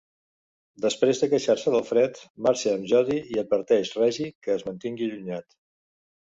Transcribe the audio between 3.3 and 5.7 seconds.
i adverteix Reggie que es mantingui allunyat.